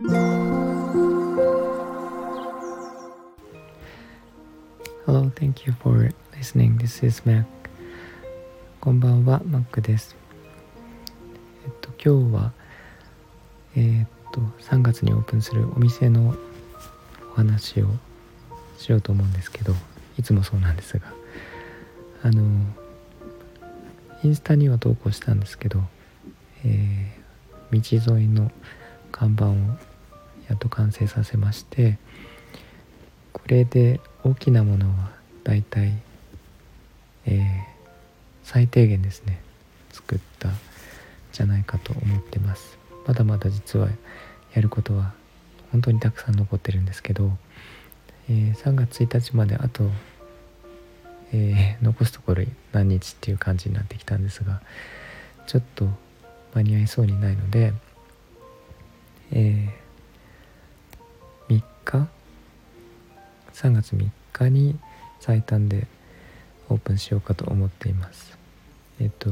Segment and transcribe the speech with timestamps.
[0.00, 0.14] Hello,
[5.34, 6.78] thank you for listening.
[6.78, 7.44] This is Mac.
[8.80, 10.14] こんばんは、Mac です。
[11.64, 12.52] えっと、今日は、
[13.74, 16.36] えー、っと、3月にオープンするお店の
[17.32, 17.88] お話を
[18.78, 19.74] しようと思うんですけど、
[20.16, 21.12] いつもそうなんですが、
[22.22, 22.44] あの、
[24.22, 25.82] インスタには投稿したんですけど、
[26.64, 28.52] えー、道沿いの
[29.18, 29.54] 看板を
[30.48, 31.98] やっと完成させまして、
[33.32, 35.10] これで大きなものは
[35.42, 35.92] だいたい、
[37.26, 37.66] え、
[38.44, 39.40] 最低限ですね
[39.90, 40.50] 作った
[41.32, 42.78] じゃないかと思ってます。
[43.08, 43.88] まだまだ実は
[44.54, 45.12] やることは
[45.72, 47.32] 本当にたくさん残ってるんですけど、
[48.30, 49.90] えー、3月1日まであと、
[51.32, 54.62] えー、残すところ何日っていう感じになってきたんですが
[55.46, 55.88] ちょっと
[56.54, 57.72] 間に合いそうにないので、
[59.32, 62.08] えー、3日
[63.52, 64.78] ？3月3日に
[65.20, 65.86] 最短で
[66.68, 68.38] オープンしようかと思っています。
[69.00, 69.30] えっと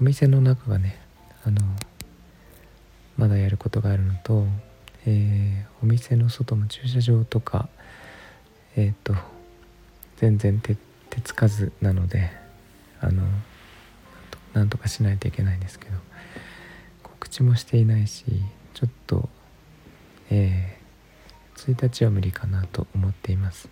[0.00, 0.98] お店の中がね
[1.44, 1.60] あの
[3.16, 4.44] まだやることがあるのと、
[5.06, 7.68] えー、お店の外の駐車場とか
[8.76, 9.14] えっと
[10.16, 10.76] 全然手
[11.10, 12.30] 手つかずなので
[13.00, 13.22] あの
[14.52, 15.96] なんとかしないといけないんですけど
[17.36, 18.24] 知もしていないし
[18.74, 19.28] ちょっと
[20.30, 20.76] えー
[21.56, 23.68] 1日は無理かなと思っています。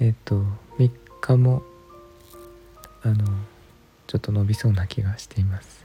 [0.00, 0.44] えっ、ー、と
[0.78, 1.62] 3日も
[3.02, 3.24] あの
[4.06, 5.84] ちょっと伸びそうな気がしています。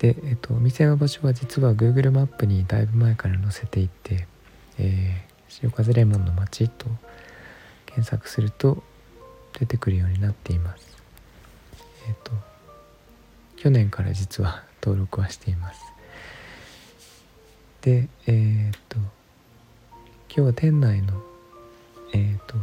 [0.00, 4.26] で、えっ、ー、とお店の場所は実は Google マップにだいぶ前から載せていて、
[4.78, 6.86] えー、潮風レモンの街と
[7.86, 8.82] 検索すると
[9.58, 10.91] 出てくるようになっています、
[13.62, 15.80] 去年から実は登録はしています。
[17.82, 19.12] でえー、っと今
[20.28, 21.22] 日は店内の
[22.12, 22.56] えー、っと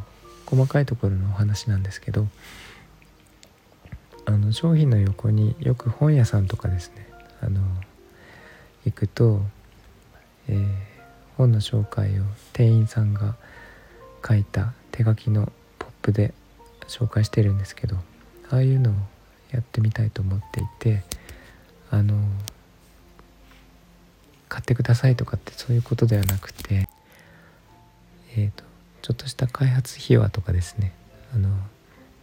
[0.46, 2.28] 細かいところのお話なんですけど
[4.26, 7.08] あの商品の横によく本屋さんとかですね
[7.42, 7.62] あの
[8.84, 9.40] 行くと、
[10.50, 10.68] えー、
[11.38, 13.38] 本の紹介を店員さんが
[14.28, 16.34] 書いた手書きのポップで
[16.90, 17.96] 紹介してるんですけど
[18.50, 18.94] ああいうのを
[19.52, 21.04] やってみたいと思っていて
[21.90, 22.16] あの
[24.48, 26.88] 買ってくださいとかってそういうことではなくて
[28.36, 28.64] えっ、ー、と
[29.02, 30.94] ちょっとした開発費用とかですね。
[31.34, 31.50] あの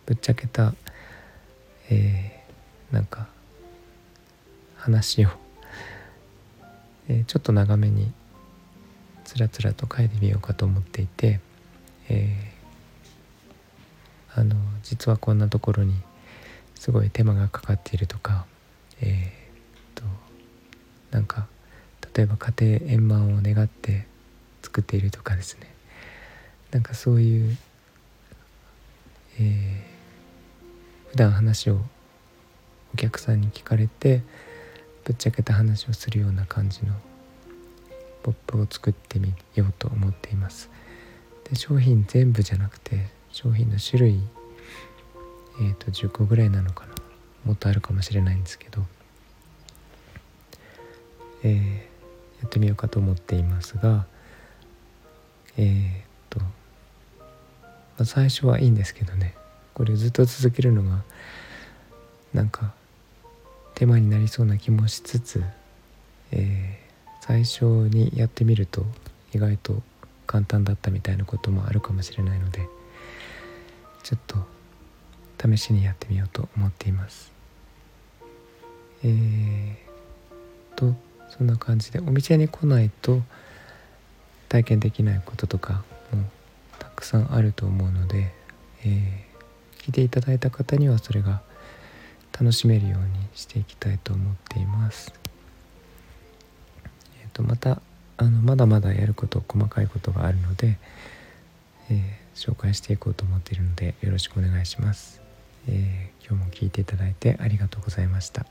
[0.04, 0.74] ぶっちゃけた
[1.88, 3.28] えー、なんか
[4.76, 5.28] 話を、
[7.08, 8.12] えー、ちょっと長めに
[9.24, 11.40] つらつらと書いてみようかと思っていて、
[12.08, 15.94] えー、あの実はこんなところに
[16.76, 18.46] すごい手間がかかっているとか
[19.00, 20.04] えー、っと
[21.10, 21.46] なんか
[22.14, 24.06] 例えば家庭円満を願って
[24.62, 25.74] 作っているとかですね。
[26.70, 27.56] なんかそういう、
[29.38, 31.80] えー、普段話を
[32.94, 34.22] お客さんに聞かれて
[35.04, 36.94] ぶっちゃけた話をするような感じの
[38.22, 40.70] ポップを作ってみようと思っています。
[41.48, 44.20] で商品全部じゃなくて商品の種類
[45.60, 46.94] えっ、ー、と10個ぐらいなのかな。
[47.44, 48.82] もっとあるかもしれないんですけど。
[51.42, 51.96] えー
[52.40, 54.06] やってみようかと思っていますが
[55.56, 56.46] えー、っと、ま
[58.00, 59.34] あ、最初はいいんですけどね。
[59.72, 61.02] これずっと続けるのが
[62.34, 62.72] なんか
[63.74, 65.42] 手間になりそうな気もしつつ、
[66.30, 66.78] え、
[67.20, 68.84] 最初にやってみると
[69.34, 69.82] 意外と
[70.26, 72.66] 簡単だったみたいなこともあるかもしれないので
[74.02, 74.36] ちょっと
[75.40, 77.32] 試しにやってみようと思っています。
[79.04, 79.76] えー、
[80.74, 80.94] と
[81.28, 83.22] そんな感じでお店に来ないと
[84.48, 86.24] 体験できないこととかも
[86.78, 88.32] たくさんあると思うので、
[88.84, 91.42] えー、聞いていただいた方にはそれが
[92.32, 95.12] 楽しめるようにしていきたいと思っています。
[97.22, 97.80] えーと、また
[98.18, 100.78] あのまだまだやること細かいことがあるので、
[101.90, 105.25] えー、紹介していこうと思っているのでよろしくお願いします。
[105.68, 108.46] えー、今日も聞いていただいてありがとうございました。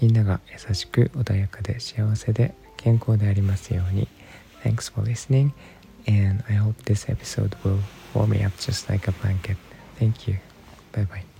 [0.00, 4.08] みんなが優しく穏やかで幸せで健康でありますように
[4.62, 5.52] Thanks for listening
[6.06, 7.78] and I hope this episode will
[8.14, 9.56] warm me up just like a blanket.
[9.98, 10.38] Thank you.
[10.92, 11.33] Bye bye.